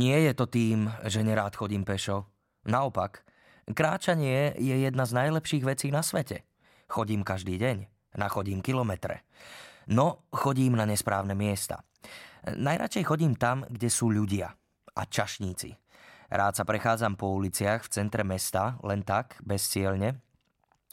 Nie 0.00 0.24
je 0.24 0.32
to 0.32 0.48
tým, 0.48 0.88
že 1.04 1.20
nerád 1.20 1.52
chodím 1.52 1.84
pešo. 1.84 2.24
Naopak, 2.64 3.20
kráčanie 3.68 4.56
je 4.56 4.72
jedna 4.80 5.04
z 5.04 5.12
najlepších 5.12 5.60
vecí 5.60 5.92
na 5.92 6.00
svete. 6.00 6.48
Chodím 6.88 7.20
každý 7.20 7.60
deň, 7.60 7.84
nachodím 8.16 8.64
kilometre. 8.64 9.28
No, 9.92 10.24
chodím 10.32 10.72
na 10.72 10.88
nesprávne 10.88 11.36
miesta. 11.36 11.84
Najradšej 12.48 13.04
chodím 13.04 13.36
tam, 13.36 13.68
kde 13.68 13.92
sú 13.92 14.08
ľudia 14.08 14.48
a 14.96 15.02
čašníci. 15.04 15.76
Rád 16.32 16.56
sa 16.56 16.64
prechádzam 16.64 17.20
po 17.20 17.36
uliciach 17.36 17.84
v 17.84 17.92
centre 17.92 18.24
mesta, 18.24 18.80
len 18.80 19.04
tak, 19.04 19.36
bezcielne, 19.44 20.16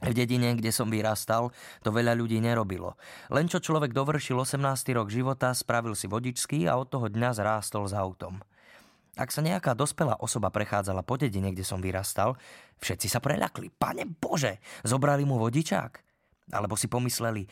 v 0.04 0.12
dedine, 0.12 0.52
kde 0.60 0.76
som 0.76 0.92
vyrastal, 0.92 1.56
to 1.80 1.96
veľa 1.96 2.12
ľudí 2.12 2.44
nerobilo. 2.44 3.00
Len 3.32 3.48
čo 3.48 3.64
človek 3.64 3.96
dovršil 3.96 4.36
18. 4.36 4.60
rok 5.00 5.08
života, 5.08 5.56
spravil 5.56 5.96
si 5.96 6.12
vodičský 6.12 6.68
a 6.68 6.76
od 6.76 6.92
toho 6.92 7.08
dňa 7.08 7.34
zrástol 7.34 7.88
s 7.88 7.96
autom. 7.96 8.44
Ak 9.18 9.34
sa 9.34 9.42
nejaká 9.42 9.74
dospelá 9.74 10.22
osoba 10.22 10.54
prechádzala 10.54 11.02
po 11.02 11.18
dedine, 11.18 11.50
kde 11.50 11.66
som 11.66 11.82
vyrastal, 11.82 12.38
všetci 12.78 13.10
sa 13.10 13.18
preľakli. 13.18 13.74
Pane 13.74 14.06
Bože, 14.06 14.62
zobrali 14.86 15.26
mu 15.26 15.42
vodičák. 15.42 16.06
Alebo 16.54 16.78
si 16.78 16.86
pomysleli, 16.88 17.50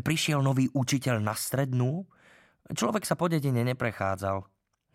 prišiel 0.00 0.40
nový 0.40 0.70
učiteľ 0.72 1.18
na 1.18 1.34
strednú? 1.34 2.06
Človek 2.70 3.02
sa 3.02 3.18
po 3.18 3.26
dedine 3.26 3.66
neprechádzal. 3.66 4.46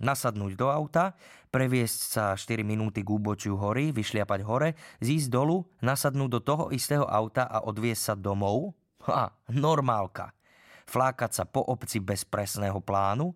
Nasadnúť 0.01 0.57
do 0.57 0.73
auta, 0.73 1.13
previesť 1.53 1.99
sa 1.99 2.25
4 2.33 2.65
minúty 2.65 3.05
k 3.05 3.13
úbočiu 3.13 3.59
hory, 3.59 3.93
vyšliapať 3.93 4.39
hore, 4.41 4.73
zísť 5.03 5.29
dolu, 5.29 5.61
nasadnúť 5.85 6.29
do 6.33 6.41
toho 6.41 6.63
istého 6.73 7.05
auta 7.05 7.45
a 7.45 7.61
odviesť 7.67 8.01
sa 8.01 8.15
domov? 8.17 8.73
Ha, 9.05 9.29
normálka. 9.53 10.33
Flákať 10.87 11.31
sa 11.35 11.43
po 11.45 11.61
obci 11.61 11.99
bez 11.99 12.25
presného 12.25 12.79
plánu? 12.81 13.35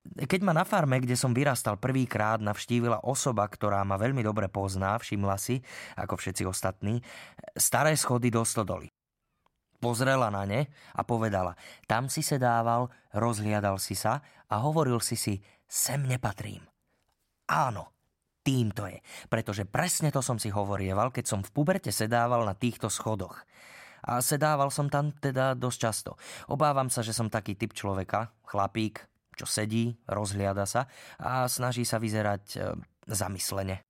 Keď 0.00 0.40
ma 0.40 0.56
na 0.56 0.64
farme, 0.64 0.96
kde 0.96 1.12
som 1.12 1.36
vyrastal 1.36 1.76
prvýkrát, 1.76 2.40
navštívila 2.40 3.04
osoba, 3.04 3.44
ktorá 3.44 3.84
ma 3.84 4.00
veľmi 4.00 4.24
dobre 4.24 4.48
pozná, 4.48 4.96
všimla 4.96 5.36
si, 5.36 5.60
ako 6.00 6.16
všetci 6.16 6.48
ostatní, 6.48 7.04
staré 7.52 7.92
schody 8.00 8.32
do 8.32 8.40
stodoly. 8.40 8.88
Pozrela 9.80 10.32
na 10.32 10.48
ne 10.48 10.72
a 10.96 11.00
povedala, 11.04 11.56
tam 11.84 12.08
si 12.08 12.24
sedával, 12.24 12.88
rozhliadal 13.12 13.76
si 13.76 13.96
sa 13.96 14.24
a 14.48 14.60
hovoril 14.60 15.00
si 15.04 15.16
si, 15.16 15.34
sem 15.68 16.00
nepatrím. 16.04 16.64
Áno, 17.48 17.92
tým 18.40 18.72
to 18.72 18.88
je, 18.88 19.00
pretože 19.28 19.68
presne 19.68 20.08
to 20.08 20.24
som 20.24 20.40
si 20.40 20.48
hovorieval, 20.48 21.12
keď 21.12 21.24
som 21.28 21.40
v 21.44 21.52
puberte 21.52 21.92
sedával 21.92 22.44
na 22.48 22.56
týchto 22.56 22.88
schodoch. 22.88 23.36
A 24.00 24.24
sedával 24.24 24.72
som 24.72 24.88
tam 24.88 25.12
teda 25.12 25.52
dosť 25.52 25.78
často. 25.78 26.16
Obávam 26.48 26.88
sa, 26.88 27.04
že 27.04 27.12
som 27.12 27.28
taký 27.28 27.52
typ 27.52 27.76
človeka, 27.76 28.32
chlapík, 28.48 29.04
čo 29.40 29.48
sedí, 29.48 29.96
rozhliada 30.04 30.68
sa 30.68 30.84
a 31.16 31.48
snaží 31.48 31.88
sa 31.88 31.96
vyzerať 31.96 32.44
e, 32.52 32.58
zamyslene. 33.08 33.80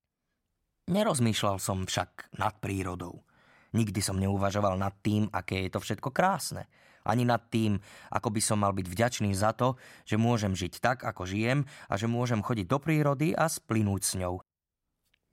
Nerozmýšľal 0.91 1.59
som 1.59 1.87
však 1.87 2.39
nad 2.39 2.55
prírodou. 2.63 3.27
Nikdy 3.75 4.01
som 4.03 4.19
neuvažoval 4.19 4.79
nad 4.79 4.95
tým, 5.03 5.31
aké 5.31 5.67
je 5.67 5.71
to 5.71 5.83
všetko 5.83 6.11
krásne. 6.11 6.67
Ani 7.07 7.25
nad 7.25 7.49
tým, 7.49 7.79
ako 8.13 8.29
by 8.35 8.41
som 8.43 8.61
mal 8.61 8.75
byť 8.75 8.87
vďačný 8.87 9.31
za 9.33 9.55
to, 9.57 9.79
že 10.05 10.21
môžem 10.21 10.53
žiť 10.53 10.83
tak, 10.83 10.99
ako 11.07 11.25
žijem 11.25 11.65
a 11.89 11.95
že 11.95 12.11
môžem 12.11 12.43
chodiť 12.45 12.67
do 12.67 12.79
prírody 12.83 13.33
a 13.33 13.49
splynúť 13.49 14.03
s 14.05 14.13
ňou. 14.21 14.43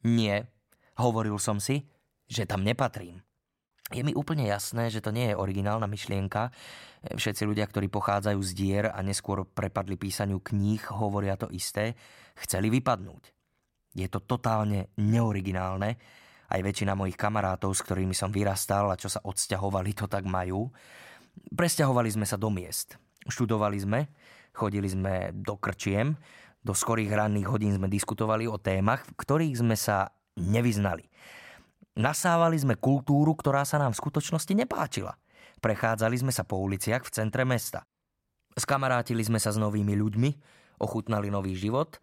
Nie, 0.06 0.48
hovoril 0.96 1.36
som 1.42 1.60
si, 1.60 1.90
že 2.30 2.48
tam 2.48 2.64
nepatrím. 2.64 3.27
Je 3.88 4.04
mi 4.04 4.12
úplne 4.12 4.44
jasné, 4.44 4.92
že 4.92 5.00
to 5.00 5.16
nie 5.16 5.32
je 5.32 5.40
originálna 5.40 5.88
myšlienka. 5.88 6.52
Všetci 7.08 7.48
ľudia, 7.48 7.64
ktorí 7.64 7.88
pochádzajú 7.88 8.40
z 8.44 8.52
dier 8.52 8.86
a 8.92 9.00
neskôr 9.00 9.48
prepadli 9.48 9.96
písaniu 9.96 10.44
kníh, 10.44 10.84
hovoria 10.92 11.40
to 11.40 11.48
isté. 11.56 11.96
Chceli 12.36 12.68
vypadnúť. 12.68 13.32
Je 13.96 14.08
to 14.12 14.20
totálne 14.20 14.92
neoriginálne. 15.00 15.96
Aj 16.48 16.60
väčšina 16.60 17.00
mojich 17.00 17.16
kamarátov, 17.16 17.72
s 17.76 17.84
ktorými 17.84 18.12
som 18.12 18.32
vyrastal 18.32 18.92
a 18.92 19.00
čo 19.00 19.08
sa 19.08 19.24
odsťahovali, 19.24 19.92
to 19.96 20.12
tak 20.12 20.28
majú. 20.28 20.68
Presťahovali 21.56 22.12
sme 22.12 22.28
sa 22.28 22.36
do 22.36 22.52
miest. 22.52 23.00
Študovali 23.28 23.78
sme, 23.80 24.00
chodili 24.52 24.88
sme 24.92 25.32
do 25.32 25.56
krčiem, 25.60 26.16
do 26.64 26.76
skorých 26.76 27.12
ranných 27.12 27.48
hodín 27.48 27.72
sme 27.76 27.88
diskutovali 27.88 28.52
o 28.52 28.60
témach, 28.60 29.08
v 29.08 29.16
ktorých 29.16 29.56
sme 29.64 29.76
sa 29.80 30.12
nevyznali. 30.36 31.08
Nasávali 31.98 32.62
sme 32.62 32.78
kultúru, 32.78 33.34
ktorá 33.34 33.66
sa 33.66 33.82
nám 33.82 33.98
v 33.98 34.02
skutočnosti 34.06 34.54
nepáčila. 34.54 35.18
Prechádzali 35.58 36.22
sme 36.22 36.30
sa 36.30 36.46
po 36.46 36.62
uliciach 36.62 37.02
v 37.02 37.10
centre 37.10 37.42
mesta. 37.42 37.90
Skamarátili 38.54 39.26
sme 39.26 39.42
sa 39.42 39.50
s 39.50 39.58
novými 39.58 39.98
ľuďmi, 39.98 40.30
ochutnali 40.78 41.34
nový 41.34 41.58
život, 41.58 41.98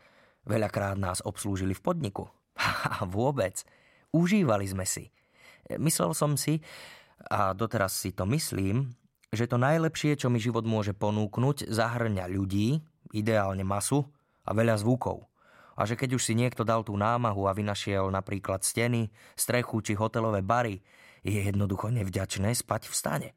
veľakrát 0.50 0.98
nás 0.98 1.22
obslúžili 1.22 1.78
v 1.78 1.84
podniku. 1.86 2.26
A 2.98 3.06
vôbec, 3.06 3.62
užívali 4.10 4.66
sme 4.66 4.82
si. 4.82 5.14
Myslel 5.78 6.10
som 6.10 6.34
si, 6.34 6.58
a 7.30 7.54
doteraz 7.54 7.94
si 7.94 8.10
to 8.10 8.26
myslím, 8.34 8.90
že 9.30 9.46
to 9.46 9.62
najlepšie, 9.62 10.18
čo 10.18 10.26
mi 10.26 10.42
život 10.42 10.66
môže 10.66 10.90
ponúknuť, 10.90 11.70
zahrňa 11.70 12.26
ľudí, 12.34 12.82
ideálne 13.14 13.62
masu 13.62 14.02
a 14.42 14.50
veľa 14.50 14.74
zvukov– 14.74 15.22
a 15.74 15.82
že 15.86 15.98
keď 15.98 16.18
už 16.18 16.22
si 16.22 16.34
niekto 16.38 16.62
dal 16.62 16.86
tú 16.86 16.94
námahu 16.94 17.46
a 17.46 17.56
vynašiel 17.56 18.10
napríklad 18.10 18.62
steny, 18.62 19.10
strechu 19.34 19.82
či 19.82 19.98
hotelové 19.98 20.40
bary, 20.40 20.82
je 21.24 21.40
jednoducho 21.40 21.90
nevďačné 21.90 22.54
spať 22.54 22.86
v 22.86 22.94
stane. 22.94 23.30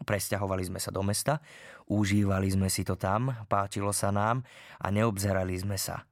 Presťahovali 0.00 0.64
sme 0.64 0.80
sa 0.80 0.88
do 0.88 1.04
mesta, 1.04 1.44
užívali 1.90 2.48
sme 2.48 2.72
si 2.72 2.86
to 2.86 2.96
tam, 2.96 3.34
páčilo 3.46 3.92
sa 3.92 4.08
nám 4.08 4.40
a 4.80 4.88
neobzerali 4.88 5.52
sme 5.60 5.76
sa. 5.76 6.08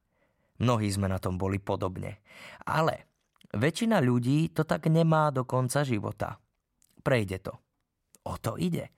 Mnohí 0.59 0.91
sme 0.91 1.07
na 1.09 1.17
tom 1.17 1.39
boli 1.39 1.57
podobne. 1.57 2.21
Ale 2.67 3.09
väčšina 3.55 4.03
ľudí 4.03 4.51
to 4.51 4.67
tak 4.67 4.91
nemá 4.91 5.31
do 5.33 5.47
konca 5.47 5.81
života. 5.81 6.37
Prejde 7.01 7.39
to. 7.41 7.53
O 8.27 8.35
to 8.37 8.59
ide. 8.59 8.91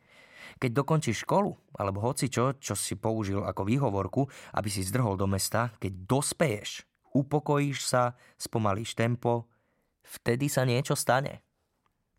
Keď 0.61 0.72
dokončíš 0.77 1.25
školu, 1.25 1.57
alebo 1.73 2.05
hoci 2.05 2.29
čo, 2.29 2.53
čo 2.61 2.77
si 2.77 2.94
použil 2.94 3.41
ako 3.41 3.66
výhovorku, 3.66 4.29
aby 4.53 4.69
si 4.69 4.85
zdrhol 4.85 5.17
do 5.17 5.25
mesta, 5.25 5.73
keď 5.81 6.05
dospeješ, 6.05 6.85
upokojíš 7.17 7.81
sa, 7.81 8.13
spomalíš 8.38 8.94
tempo, 8.94 9.50
vtedy 10.05 10.53
sa 10.53 10.61
niečo 10.61 10.94
stane. 10.94 11.41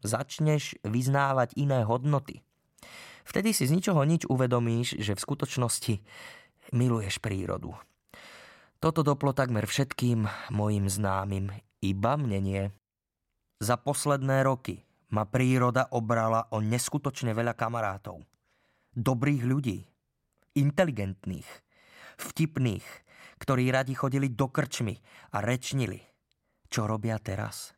Začneš 0.03 0.83
vyznávať 0.83 1.55
iné 1.55 1.87
hodnoty. 1.87 2.43
Vtedy 3.23 3.55
si 3.55 3.71
z 3.71 3.79
ničoho 3.79 4.03
nič 4.03 4.27
uvedomíš, 4.27 4.99
že 4.99 5.15
v 5.15 5.23
skutočnosti 5.23 5.95
miluješ 6.75 7.23
prírodu. 7.23 7.79
Toto 8.83 9.07
doplo 9.07 9.31
takmer 9.31 9.71
všetkým 9.71 10.27
mojim 10.51 10.91
známym, 10.91 11.55
iba 11.79 12.19
mne 12.19 12.39
nie. 12.43 12.63
Za 13.63 13.79
posledné 13.79 14.43
roky 14.43 14.83
ma 15.13 15.29
príroda 15.29 15.93
obrala 15.93 16.53
o 16.57 16.61
neskutočne 16.61 17.37
veľa 17.37 17.53
kamarátov 17.53 18.25
dobrých 18.93 19.43
ľudí, 19.49 19.81
inteligentných, 20.53 21.49
vtipných, 22.21 22.87
ktorí 23.41 23.73
radi 23.73 23.97
chodili 23.97 24.29
do 24.31 24.53
krčmy 24.53 24.95
a 25.33 25.41
rečnili. 25.41 25.99
Čo 26.69 26.85
robia 26.85 27.17
teraz? 27.19 27.73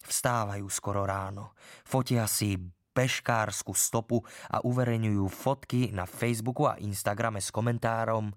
Vstávajú 0.00 0.64
skoro 0.72 1.04
ráno, 1.04 1.52
fotia 1.84 2.24
si 2.24 2.56
peškárskú 2.96 3.76
stopu 3.76 4.24
a 4.50 4.64
uverejňujú 4.64 5.24
fotky 5.28 5.92
na 5.92 6.08
Facebooku 6.08 6.66
a 6.66 6.80
Instagrame 6.80 7.38
s 7.38 7.52
komentárom 7.52 8.32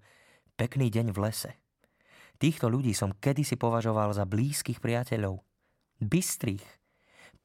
Pekný 0.53 0.93
deň 0.93 1.15
v 1.15 1.17
lese. 1.25 1.51
Týchto 2.37 2.69
ľudí 2.69 2.93
som 2.93 3.15
kedysi 3.17 3.57
považoval 3.57 4.13
za 4.13 4.29
blízkych 4.29 4.77
priateľov. 4.77 5.41
Bystrých. 6.01 6.80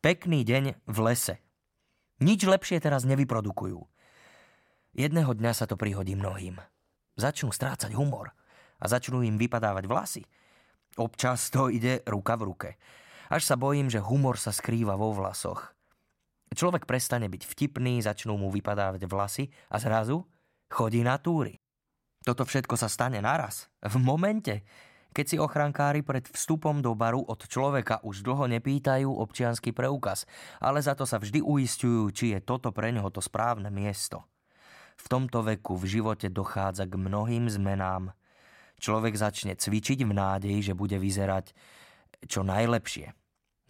Pekný 0.06 0.46
deň 0.46 0.86
v 0.86 0.98
lese. 1.02 1.42
Nič 2.22 2.46
lepšie 2.46 2.78
teraz 2.78 3.02
nevyprodukujú. 3.10 3.90
Jedného 4.94 5.34
dňa 5.34 5.50
sa 5.50 5.66
to 5.66 5.74
prihodí 5.74 6.14
mnohým. 6.14 6.62
Začnú 7.18 7.50
strácať 7.50 7.90
humor 7.98 8.30
a 8.78 8.86
začnú 8.86 9.26
im 9.26 9.34
vypadávať 9.34 9.90
vlasy. 9.90 10.22
Občas 10.94 11.50
to 11.50 11.74
ide 11.74 12.06
ruka 12.06 12.38
v 12.38 12.46
ruke. 12.46 12.70
Až 13.34 13.50
sa 13.50 13.58
bojím, 13.58 13.90
že 13.90 13.98
humor 13.98 14.38
sa 14.38 14.54
skrýva 14.54 14.94
vo 14.94 15.10
vlasoch. 15.10 15.74
Človek 16.54 16.86
prestane 16.86 17.26
byť 17.26 17.42
vtipný, 17.42 17.98
začnú 17.98 18.38
mu 18.38 18.54
vypadávať 18.54 19.10
vlasy 19.10 19.50
a 19.74 19.82
zrazu 19.82 20.22
chodí 20.70 21.02
na 21.02 21.18
túry. 21.18 21.58
Toto 22.22 22.46
všetko 22.46 22.78
sa 22.78 22.86
stane 22.86 23.18
naraz, 23.18 23.66
v 23.82 23.98
momente, 23.98 24.62
keď 25.16 25.24
si 25.32 25.40
ochrankári 25.40 26.04
pred 26.04 26.28
vstupom 26.28 26.84
do 26.84 26.92
baru 26.92 27.24
od 27.24 27.48
človeka 27.48 28.04
už 28.04 28.20
dlho 28.20 28.52
nepýtajú 28.52 29.08
občiansky 29.08 29.72
preukaz, 29.72 30.28
ale 30.60 30.84
za 30.84 30.92
to 30.92 31.08
sa 31.08 31.16
vždy 31.16 31.40
uistujú, 31.40 32.12
či 32.12 32.36
je 32.36 32.44
toto 32.44 32.68
pre 32.68 32.92
neho 32.92 33.08
to 33.08 33.24
správne 33.24 33.72
miesto. 33.72 34.28
V 35.00 35.08
tomto 35.08 35.40
veku 35.40 35.80
v 35.80 35.88
živote 35.88 36.28
dochádza 36.28 36.84
k 36.84 37.00
mnohým 37.00 37.48
zmenám. 37.48 38.12
Človek 38.76 39.16
začne 39.16 39.56
cvičiť 39.56 40.04
v 40.04 40.12
nádeji, 40.12 40.60
že 40.60 40.76
bude 40.76 41.00
vyzerať 41.00 41.56
čo 42.28 42.44
najlepšie. 42.44 43.16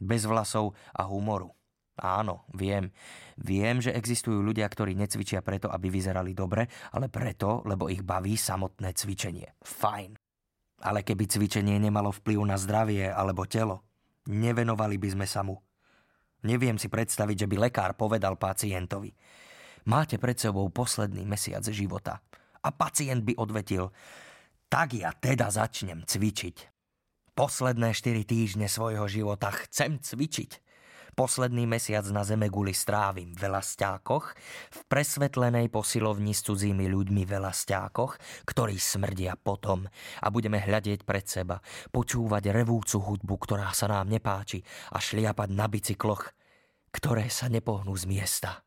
Bez 0.03 0.27
vlasov 0.27 0.75
a 0.99 1.07
humoru. 1.07 1.55
Áno, 2.03 2.45
viem. 2.59 2.91
Viem, 3.39 3.79
že 3.79 3.95
existujú 3.95 4.43
ľudia, 4.43 4.67
ktorí 4.67 4.99
necvičia 4.99 5.47
preto, 5.47 5.71
aby 5.71 5.89
vyzerali 5.95 6.35
dobre, 6.35 6.67
ale 6.93 7.07
preto, 7.07 7.63
lebo 7.65 7.87
ich 7.87 8.03
baví 8.03 8.35
samotné 8.35 8.93
cvičenie. 8.93 9.57
Fajn. 9.63 10.16
Ale 10.85 11.01
keby 11.01 11.25
cvičenie 11.25 11.81
nemalo 11.81 12.13
vplyv 12.13 12.41
na 12.45 12.57
zdravie 12.61 13.09
alebo 13.09 13.49
telo, 13.49 13.87
nevenovali 14.29 15.01
by 15.01 15.09
sme 15.17 15.27
sa 15.29 15.41
mu. 15.41 15.57
Neviem 16.45 16.77
si 16.77 16.93
predstaviť, 16.93 17.47
že 17.47 17.51
by 17.51 17.57
lekár 17.69 17.97
povedal 17.97 18.37
pacientovi. 18.37 19.11
Máte 19.87 20.19
pred 20.19 20.37
sebou 20.37 20.69
posledný 20.69 21.25
mesiac 21.25 21.65
života. 21.71 22.21
A 22.67 22.69
pacient 22.75 23.23
by 23.23 23.39
odvetil, 23.39 23.95
tak 24.67 24.99
ja 24.99 25.15
teda 25.15 25.49
začnem 25.49 26.03
cvičiť. 26.03 26.57
Posledné 27.39 27.95
4 27.95 28.27
týždne 28.27 28.67
svojho 28.67 29.07
života 29.07 29.55
chcem 29.55 30.03
cvičiť. 30.03 30.66
Posledný 31.17 31.65
mesiac 31.65 32.05
na 32.13 32.29
zeme 32.29 32.53
guli 32.53 32.77
strávim 32.77 33.33
v 33.33 33.49
Velasťákoch, 33.49 34.25
v 34.69 34.81
presvetlenej 34.85 35.73
posilovni 35.73 36.37
s 36.37 36.45
cudzími 36.45 36.93
ľuďmi 36.93 37.25
Velasťákoch, 37.25 38.45
ktorí 38.45 38.77
smrdia 38.77 39.33
potom 39.41 39.89
a 40.21 40.27
budeme 40.29 40.61
hľadieť 40.61 41.09
pred 41.09 41.25
seba, 41.25 41.65
počúvať 41.89 42.53
revúcu 42.53 43.01
hudbu, 43.01 43.35
ktorá 43.49 43.73
sa 43.73 43.89
nám 43.89 44.13
nepáči 44.13 44.61
a 44.93 45.01
šliapať 45.01 45.57
na 45.57 45.65
bicykloch, 45.73 46.37
ktoré 46.93 47.33
sa 47.33 47.49
nepohnú 47.49 47.97
z 47.97 48.05
miesta. 48.13 48.61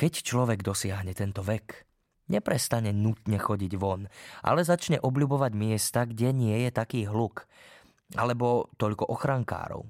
Keď 0.00 0.24
človek 0.24 0.64
dosiahne 0.64 1.12
tento 1.12 1.44
vek, 1.44 1.84
Neprestane 2.24 2.88
nutne 2.96 3.36
chodiť 3.36 3.76
von, 3.76 4.08
ale 4.40 4.64
začne 4.64 4.96
obľubovať 4.96 5.52
miesta, 5.52 6.08
kde 6.08 6.32
nie 6.32 6.56
je 6.64 6.72
taký 6.72 7.04
hluk. 7.04 7.44
Alebo 8.16 8.72
toľko 8.80 9.12
ochrankárov. 9.12 9.84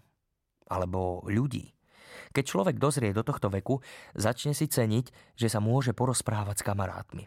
Alebo 0.69 1.25
ľudí. 1.29 1.75
Keď 2.35 2.45
človek 2.45 2.77
dozrie 2.83 3.15
do 3.15 3.23
tohto 3.23 3.47
veku, 3.47 3.79
začne 4.19 4.59
si 4.59 4.67
ceniť, 4.67 5.39
že 5.39 5.47
sa 5.47 5.63
môže 5.63 5.95
porozprávať 5.95 6.63
s 6.63 6.67
kamarátmi. 6.67 7.25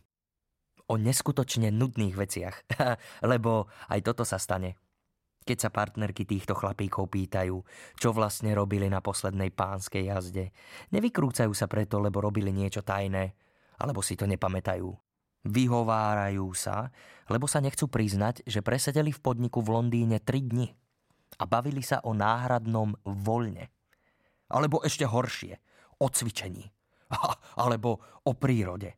O 0.88 1.00
neskutočne 1.00 1.72
nudných 1.72 2.16
veciach. 2.16 2.56
Lebo 3.31 3.72
aj 3.88 4.00
toto 4.04 4.24
sa 4.28 4.36
stane. 4.36 4.80
Keď 5.48 5.57
sa 5.63 5.72
partnerky 5.72 6.28
týchto 6.28 6.60
chlapíkov 6.60 7.07
pýtajú, 7.07 7.56
čo 7.95 8.12
vlastne 8.12 8.51
robili 8.51 8.92
na 8.92 9.00
poslednej 9.00 9.56
pánskej 9.56 10.12
jazde, 10.12 10.51
nevykrúcajú 10.92 11.56
sa 11.56 11.72
preto, 11.72 12.04
lebo 12.04 12.19
robili 12.19 12.51
niečo 12.51 12.83
tajné, 12.83 13.31
alebo 13.80 14.04
si 14.04 14.19
to 14.19 14.28
nepamätajú. 14.28 14.92
Vyhovárajú 15.48 16.51
sa, 16.51 16.92
lebo 17.31 17.48
sa 17.48 17.63
nechcú 17.63 17.88
priznať, 17.88 18.44
že 18.44 18.60
presedeli 18.60 19.16
v 19.16 19.24
podniku 19.24 19.63
v 19.63 19.72
Londýne 19.72 20.19
3 20.19 20.51
dni 20.51 20.68
a 21.35 21.44
bavili 21.44 21.83
sa 21.83 22.00
o 22.07 22.15
náhradnom 22.15 22.95
voľne. 23.03 23.68
Alebo 24.47 24.79
ešte 24.81 25.03
horšie, 25.03 25.59
o 26.00 26.07
cvičení. 26.07 26.65
Alebo 27.63 28.00
o 28.24 28.31
prírode. 28.31 28.95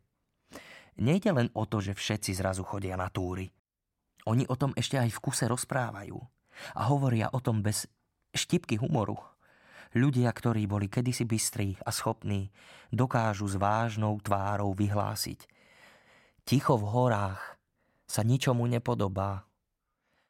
Nejde 0.99 1.31
len 1.31 1.47
o 1.55 1.63
to, 1.65 1.79
že 1.79 1.95
všetci 1.95 2.37
zrazu 2.37 2.61
chodia 2.67 2.99
na 2.99 3.07
túry. 3.09 3.49
Oni 4.27 4.43
o 4.45 4.55
tom 4.59 4.75
ešte 4.75 4.99
aj 4.99 5.09
v 5.15 5.21
kuse 5.23 5.47
rozprávajú. 5.47 6.19
A 6.75 6.91
hovoria 6.91 7.31
o 7.31 7.39
tom 7.39 7.63
bez 7.63 7.87
štipky 8.35 8.77
humoru. 8.77 9.15
Ľudia, 9.95 10.29
ktorí 10.29 10.69
boli 10.69 10.85
kedysi 10.85 11.25
bystrí 11.25 11.73
a 11.81 11.89
schopní, 11.89 12.53
dokážu 12.93 13.49
s 13.49 13.57
vážnou 13.57 14.21
tvárou 14.21 14.77
vyhlásiť. 14.77 15.49
Ticho 16.45 16.77
v 16.77 16.85
horách 16.93 17.41
sa 18.05 18.21
ničomu 18.21 18.69
nepodobá. 18.69 19.48